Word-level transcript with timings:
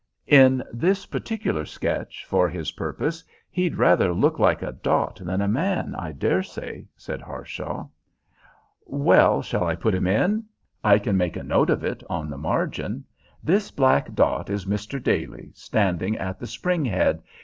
"In 0.25 0.63
this 0.73 1.05
particular 1.05 1.63
sketch, 1.63 2.25
for 2.25 2.49
his 2.49 2.71
purpose, 2.71 3.23
he'd 3.51 3.77
rather 3.77 4.15
look 4.15 4.39
like 4.39 4.63
a 4.63 4.71
dot 4.71 5.21
than 5.23 5.41
a 5.41 5.47
man, 5.47 5.93
I 5.93 6.11
dare 6.11 6.41
say," 6.41 6.87
said 6.97 7.21
Harshaw. 7.21 7.85
"Well, 8.87 9.43
shall 9.43 9.63
I 9.65 9.75
put 9.75 9.93
him 9.93 10.07
in? 10.07 10.45
I 10.83 10.97
can 10.97 11.17
make 11.17 11.35
a 11.37 11.43
note 11.43 11.69
of 11.69 11.83
it 11.83 12.01
on 12.09 12.31
the 12.31 12.39
margin: 12.39 13.05
'This 13.43 13.69
black 13.69 14.15
dot 14.15 14.49
is 14.49 14.65
Mr. 14.65 14.97
Daly, 14.99 15.51
standing 15.53 16.17
at 16.17 16.39
the 16.39 16.47
spring 16.47 16.83
head. 16.83 17.21